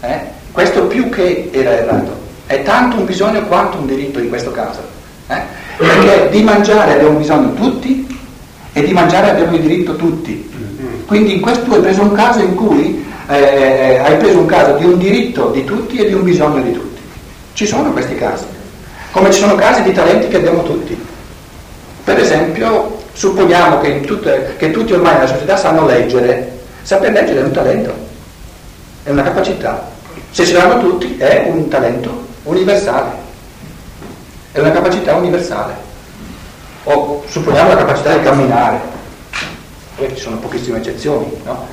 Eh? 0.00 0.20
Questo 0.52 0.82
più 0.84 1.08
che 1.08 1.50
era 1.52 1.70
errato. 1.70 2.24
È 2.46 2.62
tanto 2.62 2.96
un 2.98 3.04
bisogno 3.04 3.42
quanto 3.42 3.78
un 3.78 3.86
diritto 3.86 4.18
in 4.18 4.28
questo 4.28 4.52
caso. 4.52 4.80
Eh? 5.28 5.40
Perché 5.76 6.28
di 6.30 6.42
mangiare 6.42 6.94
abbiamo 6.94 7.18
bisogno 7.18 7.52
tutti 7.54 8.06
e 8.72 8.82
di 8.82 8.92
mangiare 8.92 9.30
abbiamo 9.30 9.54
il 9.54 9.62
diritto 9.62 9.96
tutti. 9.96 10.54
Quindi 11.06 11.34
in 11.34 11.40
questo 11.40 11.72
hai 11.72 11.80
preso 11.80 12.02
un 12.02 12.12
caso 12.12 12.40
in 12.40 12.54
cui 12.54 13.04
eh, 13.28 13.98
hai 14.02 14.16
preso 14.16 14.38
un 14.38 14.46
caso 14.46 14.76
di 14.76 14.84
un 14.84 14.98
diritto 14.98 15.50
di 15.50 15.64
tutti 15.64 15.98
e 15.98 16.06
di 16.06 16.14
un 16.14 16.22
bisogno 16.22 16.62
di 16.62 16.72
tutti. 16.72 17.00
Ci 17.52 17.66
sono 17.66 17.92
questi 17.92 18.14
casi, 18.16 18.44
come 19.12 19.30
ci 19.30 19.40
sono 19.40 19.54
casi 19.54 19.82
di 19.82 19.92
talenti 19.92 20.28
che 20.28 20.36
abbiamo 20.36 20.62
tutti. 20.62 21.00
Per 22.04 22.18
esempio, 22.18 23.02
supponiamo 23.12 23.80
che, 23.80 24.00
tutte, 24.02 24.54
che 24.58 24.70
tutti 24.70 24.92
ormai 24.92 25.14
nella 25.14 25.26
società 25.26 25.56
sanno 25.56 25.86
leggere. 25.86 26.54
Saper 26.82 27.12
leggere 27.12 27.40
è 27.40 27.42
un 27.42 27.50
talento, 27.50 27.94
è 29.06 29.10
una 29.10 29.22
capacità. 29.22 29.88
Se 30.32 30.44
ce 30.44 30.54
l'hanno 30.54 30.80
tutti 30.80 31.16
è 31.16 31.46
un 31.48 31.68
talento 31.68 32.26
universale, 32.42 33.10
è 34.50 34.58
una 34.58 34.72
capacità 34.72 35.14
universale. 35.14 35.74
O 36.82 37.22
supponiamo 37.28 37.68
la 37.68 37.76
capacità 37.76 38.16
di 38.16 38.24
camminare, 38.24 38.80
poi 39.94 40.08
ci 40.08 40.20
sono 40.20 40.38
pochissime 40.38 40.78
eccezioni, 40.78 41.24
no? 41.44 41.68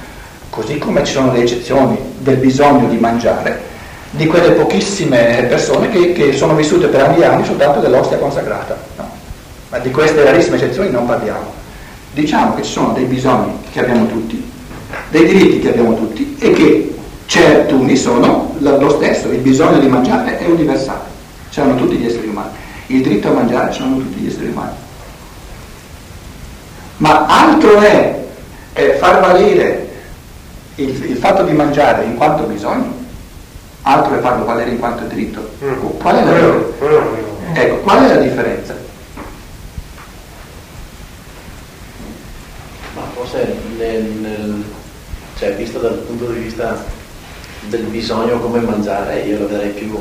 così 0.52 0.78
come 0.78 1.04
ci 1.04 1.14
sono 1.14 1.34
le 1.34 1.42
eccezioni 1.42 1.98
del 2.20 2.38
bisogno 2.38 2.88
di 2.88 2.98
mangiare, 2.98 3.62
di 4.12 4.28
quelle 4.28 4.52
pochissime 4.52 5.48
persone 5.50 5.90
che, 5.90 6.14
che, 6.14 6.34
sono 6.34 6.54
vissute 6.54 6.86
per 6.86 7.02
anni 7.02 7.22
e 7.22 7.26
anni 7.26 7.46
soltanto 7.46 7.80
dell'ostia 7.80 8.18
consacrata. 8.18 8.78
No? 8.98 9.10
Ma 9.70 9.80
di 9.80 9.90
queste 9.90 10.24
rarissime 10.24 10.58
eccezioni 10.58 10.92
non 10.92 11.08
parliamo. 11.08 11.52
Diciamo 12.12 12.54
che 12.54 12.62
ci 12.62 12.72
sono 12.72 12.94
dei 12.94 13.06
bisogni 13.06 13.58
che 13.72 13.80
abbiamo 13.80 14.06
tutti, 14.06 14.52
dei 15.10 15.26
diritti 15.26 15.60
che 15.62 15.70
abbiamo 15.70 15.96
tutti 15.96 16.36
e 16.40 16.52
che 16.52 16.94
certuni 17.34 17.96
sono 17.96 18.54
lo 18.60 18.90
stesso, 18.92 19.32
il 19.32 19.40
bisogno 19.40 19.80
di 19.80 19.88
mangiare 19.88 20.38
è 20.38 20.46
universale, 20.46 21.10
c'erano 21.50 21.76
tutti 21.78 21.96
gli 21.96 22.06
esseri 22.06 22.28
umani, 22.28 22.52
il 22.88 23.02
diritto 23.02 23.30
a 23.30 23.32
mangiare 23.32 23.72
c'erano 23.72 23.98
tutti 23.98 24.20
gli 24.20 24.28
esseri 24.28 24.50
umani. 24.50 24.76
Ma 26.98 27.26
altro 27.26 27.80
è, 27.80 28.24
è 28.74 28.98
far 29.00 29.20
valere 29.20 29.90
il, 30.76 30.90
il 30.90 31.18
fatto 31.18 31.42
di 31.42 31.54
mangiare 31.54 32.04
in 32.04 32.16
quanto 32.18 32.44
bisogno 32.44 33.02
altro 33.82 34.16
è 34.16 34.22
farlo 34.22 34.46
valere 34.46 34.70
in 34.70 34.78
quanto 34.78 35.04
diritto. 35.06 35.50
Mm. 35.64 35.74
Qual 35.98 36.16
è 36.16 36.24
la, 36.24 37.60
ecco, 37.60 37.78
qual 37.78 38.06
è 38.06 38.14
la 38.14 38.22
differenza? 38.22 38.76
Ma 42.94 43.02
forse 43.16 43.58
nel, 43.76 44.04
nel, 44.04 44.64
cioè, 45.40 45.56
visto 45.56 45.80
dal 45.80 45.96
punto 45.96 46.26
di 46.28 46.40
vista 46.40 47.02
del 47.68 47.84
bisogno 47.84 48.40
come 48.40 48.60
mangiare, 48.60 49.22
io 49.22 49.40
lo 49.40 49.48
vedrei 49.48 49.70
più 49.70 49.98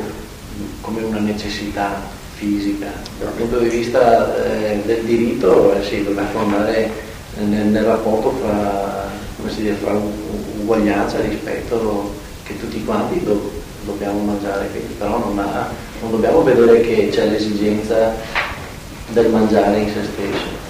come 0.81 1.01
una 1.01 1.19
necessità 1.19 2.01
fisica. 2.35 2.87
Dal 3.19 3.31
punto 3.31 3.59
di 3.59 3.69
vista 3.69 4.35
eh, 4.43 4.81
del 4.85 5.03
diritto, 5.03 5.73
eh, 5.73 5.83
sì, 5.83 6.03
dobbiamo 6.03 6.39
andare 6.39 6.89
nel, 7.37 7.65
nel 7.67 7.83
rapporto 7.83 8.33
fra, 8.41 9.09
dice, 9.55 9.73
fra 9.81 9.99
uguaglianza 10.59 11.19
e 11.19 11.29
rispetto 11.29 12.13
che 12.43 12.59
tutti 12.59 12.83
quanti 12.83 13.23
do, 13.23 13.51
dobbiamo 13.85 14.19
mangiare, 14.19 14.69
però 14.97 15.17
non, 15.19 15.39
ha, 15.39 15.69
non 16.01 16.11
dobbiamo 16.11 16.43
vedere 16.43 16.81
che 16.81 17.09
c'è 17.11 17.27
l'esigenza 17.27 18.13
del 19.09 19.29
mangiare 19.29 19.79
in 19.79 19.87
se 19.87 20.03
stesso. 20.03 20.61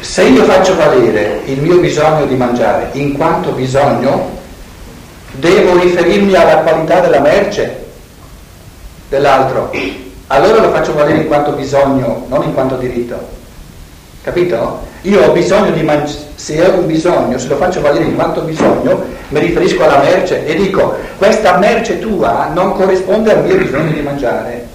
Se 0.00 0.22
io 0.24 0.44
faccio 0.44 0.74
valere 0.76 1.40
il 1.46 1.60
mio 1.60 1.78
bisogno 1.78 2.26
di 2.26 2.34
mangiare 2.34 2.90
in 2.92 3.14
quanto 3.14 3.52
bisogno, 3.52 4.37
devo 5.38 5.78
riferirmi 5.78 6.34
alla 6.34 6.58
qualità 6.58 7.00
della 7.00 7.20
merce 7.20 7.86
dell'altro. 9.08 9.70
Allora 10.28 10.60
lo 10.60 10.70
faccio 10.70 10.94
valere 10.94 11.18
in 11.18 11.26
quanto 11.26 11.52
bisogno, 11.52 12.26
non 12.28 12.42
in 12.42 12.52
quanto 12.52 12.76
diritto. 12.76 13.36
Capito? 14.22 14.86
Io 15.02 15.22
ho 15.22 15.32
bisogno 15.32 15.70
di 15.70 15.82
mangiare, 15.82 16.18
se 16.34 16.60
ho 16.60 16.80
un 16.80 16.86
bisogno, 16.86 17.38
se 17.38 17.48
lo 17.48 17.56
faccio 17.56 17.80
valere 17.80 18.04
in 18.04 18.14
quanto 18.14 18.42
bisogno, 18.42 19.04
mi 19.28 19.40
riferisco 19.40 19.84
alla 19.84 19.98
merce 19.98 20.44
e 20.44 20.54
dico, 20.54 20.96
questa 21.16 21.56
merce 21.56 21.98
tua 21.98 22.50
non 22.52 22.72
corrisponde 22.74 23.32
al 23.32 23.44
mio 23.44 23.56
bisogno 23.56 23.92
di 23.92 24.00
mangiare. 24.00 24.66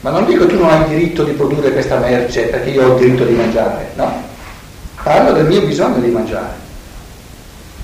Ma 0.00 0.10
non 0.10 0.24
dico 0.24 0.46
tu 0.46 0.56
non 0.56 0.70
hai 0.70 0.88
diritto 0.88 1.24
di 1.24 1.32
produrre 1.32 1.72
questa 1.72 1.98
merce 1.98 2.42
perché 2.42 2.70
io 2.70 2.84
ho 2.84 2.92
il 2.94 2.98
diritto 2.98 3.24
di 3.24 3.34
mangiare, 3.34 3.90
no? 3.94 4.22
Parlo 5.02 5.32
del 5.32 5.46
mio 5.46 5.62
bisogno 5.62 5.98
di 5.98 6.10
mangiare. 6.10 6.65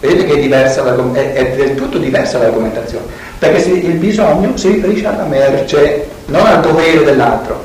Vedete 0.02 0.25
che 0.25 0.49
è, 0.49 1.12
è, 1.12 1.32
è 1.32 1.54
del 1.54 1.76
tutto 1.76 1.97
diversa 1.97 2.38
l'argomentazione, 2.38 3.04
perché 3.38 3.71
il 3.71 3.94
bisogno 3.94 4.56
si 4.56 4.73
riferisce 4.73 5.06
alla 5.06 5.26
merce, 5.26 6.09
non 6.26 6.44
al 6.44 6.61
dovere 6.61 7.04
dell'altro. 7.04 7.62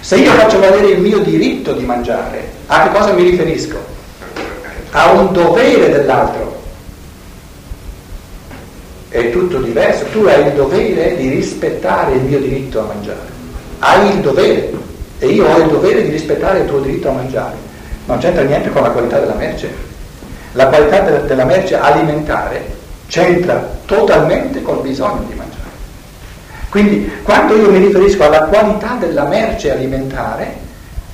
Se 0.00 0.16
io 0.16 0.32
faccio 0.32 0.58
valere 0.58 0.86
il 0.86 1.00
mio 1.02 1.18
diritto 1.18 1.74
di 1.74 1.84
mangiare, 1.84 2.48
a 2.64 2.84
che 2.84 2.98
cosa 2.98 3.12
mi 3.12 3.24
riferisco? 3.24 3.76
A 4.92 5.10
un 5.10 5.32
dovere 5.34 5.90
dell'altro. 5.90 6.62
È 9.10 9.30
tutto 9.30 9.58
diverso. 9.58 10.04
Tu 10.12 10.24
hai 10.24 10.46
il 10.46 10.52
dovere 10.52 11.14
di 11.16 11.28
rispettare 11.28 12.14
il 12.14 12.22
mio 12.22 12.38
diritto 12.38 12.80
a 12.80 12.84
mangiare. 12.84 13.28
Hai 13.80 14.08
il 14.14 14.20
dovere. 14.20 14.72
E 15.18 15.26
io 15.26 15.46
ho 15.46 15.58
il 15.58 15.68
dovere 15.68 16.04
di 16.04 16.10
rispettare 16.10 16.60
il 16.60 16.64
tuo 16.64 16.80
diritto 16.80 17.10
a 17.10 17.12
mangiare. 17.12 17.56
Non 18.06 18.16
c'entra 18.16 18.44
niente 18.44 18.70
con 18.70 18.80
la 18.80 18.88
qualità 18.88 19.18
della 19.18 19.34
merce. 19.34 19.88
La 20.52 20.66
qualità 20.66 21.00
della 21.00 21.44
merce 21.44 21.78
alimentare 21.78 22.78
c'entra 23.06 23.78
totalmente 23.86 24.62
col 24.62 24.80
bisogno 24.80 25.24
di 25.28 25.34
mangiare. 25.34 25.58
Quindi 26.70 27.10
quando 27.22 27.56
io 27.56 27.70
mi 27.70 27.78
riferisco 27.78 28.24
alla 28.24 28.42
qualità 28.44 28.96
della 28.98 29.24
merce 29.24 29.72
alimentare, 29.72 30.54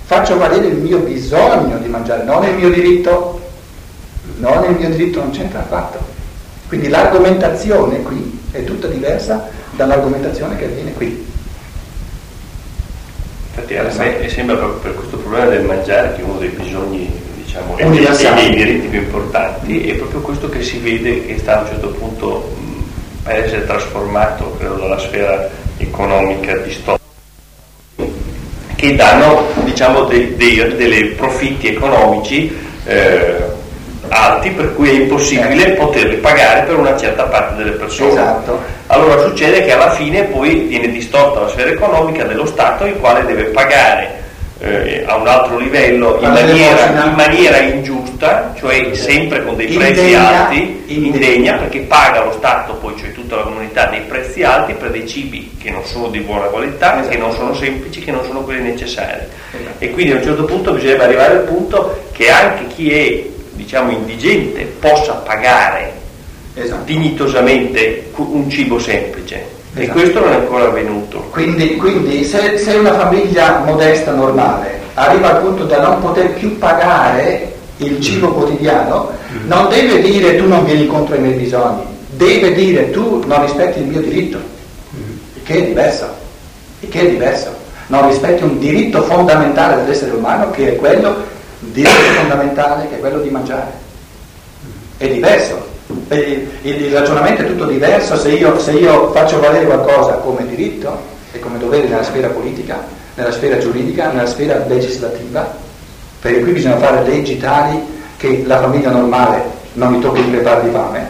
faccio 0.05 0.39
valere 0.39 0.67
il 0.67 0.77
mio 0.77 0.99
bisogno 0.99 1.79
di 1.79 1.89
mangiare, 1.89 2.25
non 2.25 2.45
il 2.45 2.55
mio 2.55 2.71
diritto. 2.71 3.41
Non 4.39 4.65
il 4.65 4.77
mio 4.77 4.91
diritto, 4.91 5.21
non 5.21 5.31
c'entra 5.31 5.61
affatto. 5.61 5.99
Quindi 6.69 6.89
l'argomentazione 6.89 8.03
qui 8.03 8.39
è 8.51 8.65
tutta 8.65 8.87
diversa 8.89 9.49
dall'argomentazione 9.71 10.57
che 10.57 10.65
avviene 10.65 10.93
qui. 10.93 11.27
Infatti 13.55 13.77
a 13.77 13.85
me 13.85 14.29
sembra 14.29 14.57
proprio 14.57 14.81
per 14.81 14.95
questo 14.95 15.17
problema 15.17 15.47
del 15.47 15.63
mangiare 15.63 16.15
che 16.15 16.23
uno 16.23 16.39
dei 16.39 16.49
bisogni 16.49 17.26
diciamo, 17.57 17.77
e 17.79 18.35
dei 18.35 18.55
diritti 18.55 18.87
più 18.89 19.01
importanti 19.01 19.89
è 19.89 19.95
proprio 19.95 20.21
questo 20.21 20.49
che 20.49 20.63
si 20.63 20.79
vede 20.79 21.27
che 21.27 21.39
sta 21.39 21.59
a 21.59 21.61
un 21.63 21.67
certo 21.69 21.89
punto 21.89 22.55
per 23.23 23.45
essere 23.45 23.67
trasformato, 23.67 24.57
credo, 24.59 24.75
dalla 24.75 24.99
sfera 24.99 25.49
economica 25.79 26.57
di 26.59 26.71
storia, 26.71 27.01
che 28.77 28.95
danno 28.95 29.47
diciamo, 29.65 30.05
dei, 30.05 30.37
dei, 30.37 30.77
dei 30.77 31.05
profitti 31.11 31.69
economici 31.69 32.55
eh, 32.85 33.55
alti 34.09 34.51
per 34.51 34.75
cui 34.75 34.91
è 34.91 34.93
impossibile 34.93 35.73
poterli 35.73 36.17
pagare 36.17 36.63
per 36.63 36.77
una 36.77 36.97
certa 36.97 37.25
parte 37.25 37.57
delle 37.57 37.73
persone. 37.73 38.13
Esatto. 38.13 38.61
Allora 38.87 39.21
succede 39.23 39.65
che 39.65 39.73
alla 39.73 39.91
fine 39.91 40.25
poi 40.25 40.61
viene 40.61 40.89
distorta 40.89 41.41
la 41.41 41.49
sfera 41.49 41.71
economica 41.71 42.25
dello 42.25 42.47
Stato 42.47 42.85
il 42.85 42.95
quale 42.95 43.25
deve 43.25 43.45
pagare 43.45 44.16
eh, 44.59 45.05
a 45.07 45.17
un 45.17 45.29
altro 45.29 45.59
livello 45.59 46.19
in 46.21 46.31
maniera, 46.31 47.05
in 47.05 47.15
maniera, 47.15 47.59
ingiusta, 47.59 48.55
cioè 48.57 48.95
sempre 48.95 49.45
con 49.45 49.55
dei 49.57 49.67
prezzi 49.67 50.01
indegna, 50.01 50.47
alti, 50.47 50.85
indegna, 50.87 51.57
perché 51.59 51.81
paga 51.81 52.25
lo 52.25 52.33
Stato, 52.33 52.75
poi 52.75 52.97
cioè 52.97 53.13
tutta 53.13 53.37
la 53.37 53.43
comunità, 53.43 53.87
dei 53.87 54.01
prezzi 54.01 54.43
alti 54.43 54.73
per 54.73 54.91
dei 54.91 55.07
cibi 55.07 55.57
che 55.61 55.71
non 55.71 55.85
sono 55.85 56.09
di 56.09 56.21
buona 56.21 56.47
qualità, 56.47 56.99
esatto. 57.01 57.09
che 57.09 57.17
non 57.19 57.33
sono 57.33 57.55
semplici, 57.55 58.01
che 58.01 58.13
non 58.13 58.25
sono 58.25 58.41
quelli 58.41 58.63
necessari. 58.63 59.25
Esatto. 59.51 59.85
E 59.85 59.91
quindi 59.91 60.13
a 60.13 60.17
un 60.17 60.23
certo 60.23 60.45
punto 60.45 60.73
bisogna 60.73 61.03
arrivare 61.03 61.35
al 61.35 61.45
punto 61.45 62.05
che 62.13 62.31
anche 62.31 62.67
chi 62.69 62.93
è 62.93 63.25
diciamo 63.53 63.91
indigente 63.91 64.65
possa 64.65 65.15
pagare 65.15 65.93
esatto. 66.55 66.85
dignitosamente 66.85 68.11
un 68.17 68.49
cibo 68.49 68.79
semplice 68.79 69.56
Esatto. 69.79 69.99
E 69.99 70.01
questo 70.01 70.21
non 70.21 70.33
è 70.33 70.35
ancora 70.37 70.65
avvenuto. 70.69 71.19
Quindi, 71.31 71.77
quindi 71.77 72.25
se, 72.25 72.57
se, 72.57 72.77
una 72.77 72.95
famiglia 72.95 73.63
modesta, 73.65 74.13
normale, 74.13 74.81
arriva 74.95 75.37
al 75.37 75.43
punto 75.43 75.65
da 75.65 75.81
non 75.83 76.01
poter 76.01 76.31
più 76.33 76.57
pagare 76.57 77.53
il 77.79 78.01
cibo 78.01 78.33
quotidiano, 78.33 79.11
mm. 79.11 79.47
non 79.47 79.69
deve 79.69 80.01
dire 80.01 80.37
tu 80.37 80.49
non 80.49 80.65
vieni 80.65 80.85
incontro 80.85 81.15
ai 81.15 81.21
miei 81.21 81.35
bisogni, 81.35 81.83
deve 82.09 82.55
dire 82.55 82.91
tu 82.91 83.23
non 83.27 83.43
rispetti 83.43 83.81
il 83.81 83.87
mio 83.87 84.01
diritto, 84.01 84.39
mm. 84.39 85.43
che 85.45 85.55
è 85.55 85.67
diverso, 85.67 86.09
che 86.89 87.01
è 87.01 87.11
diverso. 87.11 87.65
Non 87.89 88.09
rispetti 88.09 88.43
un 88.45 88.59
diritto 88.59 89.03
fondamentale 89.03 89.83
dell'essere 89.83 90.13
umano 90.13 90.51
che 90.51 90.73
è 90.73 90.77
quello, 90.77 91.17
diritto 91.59 92.01
fondamentale 92.19 92.89
che 92.89 92.97
è 92.97 92.99
quello 92.99 93.21
di 93.21 93.29
mangiare. 93.29 93.71
È 94.97 95.07
diverso. 95.07 95.75
Il, 96.09 96.49
il, 96.63 96.93
ragionamento 96.93 97.43
è 97.43 97.47
tutto 97.47 97.67
diverso 97.67 98.17
se 98.17 98.33
io, 98.33 98.59
se 98.59 98.73
io 98.73 99.13
faccio 99.13 99.39
valere 99.39 99.67
qualcosa 99.67 100.15
come 100.15 100.47
diritto 100.47 100.99
e 101.31 101.39
come 101.39 101.59
dovere 101.59 101.87
nella 101.87 102.03
sfera 102.03 102.29
politica, 102.29 102.83
nella 103.15 103.31
sfera 103.31 103.59
giuridica, 103.59 104.11
nella 104.11 104.27
sfera 104.27 104.65
legislativa, 104.67 105.55
perché 106.21 106.41
qui 106.41 106.53
bisogna 106.53 106.79
fare 106.79 107.07
leggi 107.07 107.39
tali 107.39 107.81
che 108.17 108.43
la 108.47 108.61
famiglia 108.61 108.91
normale 108.91 109.43
non 109.75 109.93
mi 109.93 110.01
tocchi 110.01 110.25
di 110.25 110.31
crepare 110.33 110.65
di 110.65 110.71
fame, 110.71 111.07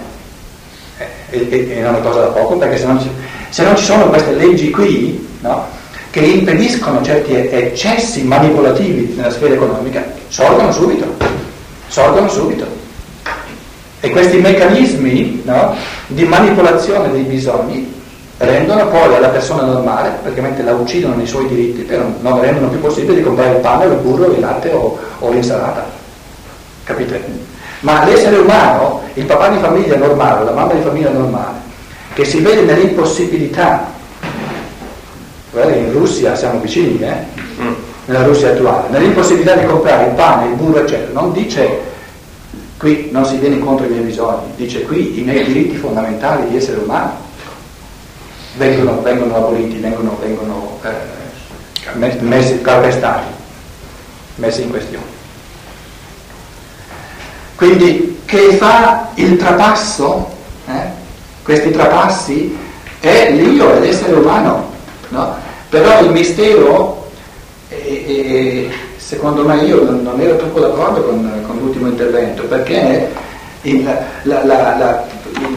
eh, 0.98 1.06
e, 1.30 1.48
e, 1.48 1.78
e, 1.78 1.80
non 1.80 1.94
è 1.94 2.00
cosa 2.02 2.20
da 2.20 2.26
poco, 2.26 2.56
perché 2.58 2.76
se 2.76 2.86
non 2.86 3.00
ci, 3.00 3.10
se 3.48 3.62
non 3.64 3.76
ci 3.76 3.84
sono 3.84 4.08
queste 4.08 4.32
leggi 4.32 4.70
qui, 4.70 5.26
no, 5.40 5.66
che 6.10 6.20
impediscono 6.20 7.02
certi 7.02 7.34
eccessi 7.34 8.24
manipolativi 8.24 9.14
nella 9.16 9.30
sfera 9.30 9.54
economica, 9.54 10.04
sorgono 10.28 10.70
subito, 10.70 11.06
sorgono 11.88 12.28
subito. 12.28 12.84
E 14.00 14.10
questi 14.10 14.38
meccanismi 14.38 15.42
no, 15.44 15.74
di 16.08 16.24
manipolazione 16.24 17.10
dei 17.10 17.22
bisogni 17.22 17.94
rendono 18.38 18.88
poi 18.88 19.14
alla 19.14 19.28
persona 19.28 19.62
normale, 19.62 20.18
praticamente 20.22 20.62
la 20.62 20.74
uccidono 20.74 21.14
nei 21.14 21.26
suoi 21.26 21.48
diritti, 21.48 21.82
però 21.82 22.04
non 22.20 22.40
rendono 22.40 22.68
più 22.68 22.80
possibile 22.80 23.16
di 23.16 23.22
comprare 23.22 23.54
il 23.54 23.60
pane, 23.60 23.86
il 23.86 23.94
burro, 23.94 24.30
il 24.30 24.40
latte 24.40 24.70
o, 24.72 24.98
o 25.18 25.30
l'insalata. 25.30 25.86
Capite? 26.84 27.24
Ma 27.80 28.04
l'essere 28.04 28.36
umano, 28.36 29.02
il 29.14 29.24
papà 29.24 29.48
di 29.48 29.58
famiglia 29.58 29.96
normale, 29.96 30.44
la 30.44 30.52
mamma 30.52 30.74
di 30.74 30.82
famiglia 30.82 31.10
normale, 31.10 31.54
che 32.14 32.24
si 32.24 32.40
vede 32.40 32.62
nell'impossibilità, 32.62 33.94
in 35.52 35.92
Russia 35.92 36.36
siamo 36.36 36.60
vicini, 36.60 37.00
eh? 37.00 37.14
Mm. 37.60 37.72
nella 38.06 38.24
Russia 38.24 38.50
attuale, 38.50 38.88
nell'impossibilità 38.90 39.54
di 39.54 39.64
comprare 39.64 40.08
il 40.08 40.12
pane, 40.12 40.48
il 40.48 40.54
burro, 40.54 40.80
eccetera, 40.80 41.18
non 41.18 41.32
dice 41.32 41.94
Qui 42.86 43.08
non 43.10 43.24
si 43.24 43.38
viene 43.38 43.56
incontro 43.56 43.84
ai 43.84 43.90
miei 43.90 44.04
bisogni, 44.04 44.52
dice 44.54 44.82
qui 44.82 45.18
i 45.18 45.22
miei 45.22 45.44
diritti 45.44 45.76
fondamentali 45.76 46.48
di 46.48 46.56
essere 46.56 46.78
umano 46.78 47.16
vengono, 48.58 49.02
vengono 49.02 49.34
aboliti, 49.34 49.78
vengono, 49.78 50.16
vengono 50.20 50.78
eh, 50.84 52.20
messi, 52.20 52.60
calpestati, 52.60 53.26
messi 54.36 54.62
in 54.62 54.70
questione. 54.70 55.04
Quindi 57.56 58.20
che 58.24 58.52
fa 58.52 59.08
il 59.14 59.36
trapasso, 59.36 60.30
eh, 60.68 60.88
questi 61.42 61.72
trapassi, 61.72 62.56
è 63.00 63.32
l'io, 63.32 63.74
è 63.74 63.80
l'essere 63.80 64.12
umano, 64.12 64.70
no? 65.08 65.34
però 65.70 66.02
il 66.02 66.12
mistero 66.12 67.10
è, 67.66 67.74
è, 67.74 68.68
secondo 69.06 69.44
me 69.44 69.58
io 69.58 69.84
non, 69.84 70.18
ero 70.18 70.34
troppo 70.36 70.58
d'accordo 70.58 71.04
con, 71.04 71.30
con 71.46 71.58
l'ultimo 71.58 71.86
intervento, 71.86 72.42
perché 72.42 73.08
il, 73.62 73.84
la, 73.84 74.44
la, 74.44 74.76
la, 74.76 75.04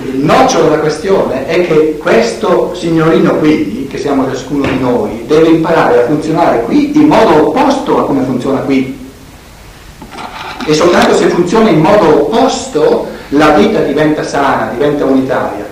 il 0.03 0.19
nocciolo 0.19 0.65
della 0.65 0.77
questione 0.77 1.47
è 1.47 1.65
che 1.65 1.97
questo 1.97 2.75
signorino 2.75 3.37
qui, 3.37 3.87
che 3.89 3.97
siamo 3.97 4.29
ciascuno 4.29 4.67
di 4.67 4.77
noi, 4.77 5.23
deve 5.25 5.47
imparare 5.47 6.03
a 6.03 6.05
funzionare 6.05 6.61
qui 6.61 6.95
in 6.95 7.07
modo 7.07 7.47
opposto 7.47 7.97
a 7.97 8.05
come 8.05 8.21
funziona 8.21 8.59
qui. 8.59 8.95
E 10.67 10.73
soltanto 10.75 11.15
se 11.15 11.29
funziona 11.29 11.69
in 11.69 11.79
modo 11.79 12.25
opposto 12.25 13.07
la 13.29 13.49
vita 13.49 13.79
diventa 13.79 14.21
sana, 14.21 14.69
diventa 14.71 15.05
unitaria. 15.05 15.65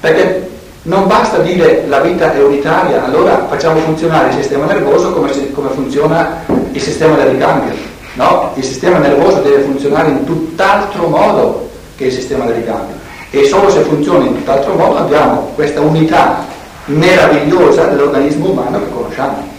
Perché 0.00 0.50
non 0.82 1.06
basta 1.06 1.38
dire 1.38 1.84
la 1.88 2.00
vita 2.00 2.34
è 2.34 2.42
unitaria, 2.42 3.06
allora 3.06 3.46
facciamo 3.48 3.80
funzionare 3.80 4.28
il 4.28 4.34
sistema 4.34 4.66
nervoso 4.66 5.12
come, 5.12 5.30
come 5.52 5.70
funziona 5.70 6.64
il 6.76 6.82
sistema 6.82 7.16
del 7.16 7.28
ricambio. 7.28 7.74
No? 8.14 8.52
Il 8.54 8.64
sistema 8.64 8.98
nervoso 8.98 9.40
deve 9.40 9.62
funzionare 9.62 10.10
in 10.10 10.24
tutt'altro 10.24 11.08
modo 11.08 11.70
che 11.96 12.04
il 12.04 12.12
sistema 12.12 12.44
del 12.44 12.56
ricambio. 12.56 12.94
E 13.30 13.44
solo 13.44 13.70
se 13.70 13.80
funziona 13.80 14.24
in 14.26 14.36
tutt'altro 14.36 14.74
modo 14.74 14.98
abbiamo 14.98 15.52
questa 15.54 15.80
unità 15.80 16.44
meravigliosa 16.86 17.86
dell'organismo 17.86 18.50
umano 18.50 18.78
che 18.78 18.90
conosciamo. 18.90 19.54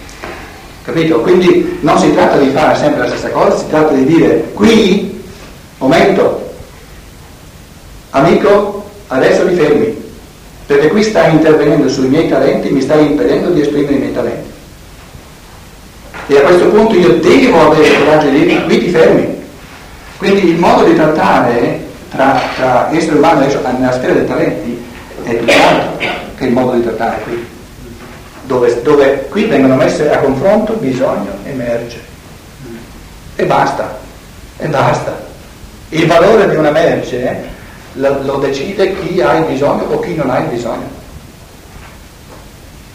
Capito? 0.83 1.19
Quindi 1.21 1.79
non 1.81 1.97
si 1.97 2.13
tratta 2.13 2.37
di 2.37 2.49
fare 2.51 2.75
sempre 2.77 3.01
la 3.01 3.07
stessa 3.07 3.29
cosa, 3.29 3.57
si 3.57 3.67
tratta 3.67 3.93
di 3.93 4.05
dire 4.05 4.51
qui, 4.53 5.21
momento, 5.79 6.53
amico, 8.11 8.85
adesso 9.07 9.43
mi 9.45 9.55
fermi, 9.55 9.95
perché 10.65 10.87
qui 10.87 11.03
stai 11.03 11.33
intervenendo 11.33 11.89
sui 11.89 12.07
miei 12.07 12.29
talenti, 12.29 12.69
mi 12.69 12.81
stai 12.81 13.05
impedendo 13.05 13.49
di 13.49 13.61
esprimere 13.61 13.95
i 13.95 13.99
miei 13.99 14.13
talenti. 14.13 14.55
E 16.29 16.37
a 16.37 16.41
questo 16.41 16.67
punto 16.67 16.93
io 16.93 17.19
devo 17.19 17.71
avere 17.71 18.03
coraggio 18.03 18.27
di 18.27 18.43
dire 18.43 18.63
qui 18.63 18.79
ti 18.79 18.89
fermi. 18.89 19.35
Quindi 20.17 20.49
il 20.49 20.57
modo 20.57 20.83
di 20.83 20.93
trattare 20.93 21.79
tra, 22.09 22.41
tra 22.55 22.89
essere 22.91 23.17
umano 23.17 23.45
e 23.45 23.57
nella 23.77 23.93
sfera 23.93 24.13
dei 24.13 24.27
talenti 24.27 24.85
è 25.23 25.37
tutt'altro 25.37 25.97
che 26.35 26.45
il 26.45 26.51
modo 26.51 26.73
di 26.73 26.83
trattare 26.83 27.21
qui. 27.23 27.47
Dove, 28.43 28.81
dove 28.81 29.27
qui 29.29 29.45
vengono 29.45 29.75
messe 29.75 30.11
a 30.11 30.17
confronto 30.19 30.73
bisogno 30.73 31.31
e 31.45 31.51
merce. 31.53 32.01
E 33.35 33.45
basta, 33.45 33.97
e 34.57 34.67
basta. 34.67 35.25
Il 35.89 36.07
valore 36.07 36.49
di 36.49 36.55
una 36.57 36.71
merce 36.71 37.43
lo, 37.93 38.21
lo 38.23 38.35
decide 38.37 38.99
chi 38.99 39.21
ha 39.21 39.37
il 39.37 39.45
bisogno 39.45 39.83
o 39.83 39.99
chi 39.99 40.13
non 40.15 40.29
ha 40.29 40.39
il 40.39 40.47
bisogno. 40.47 40.96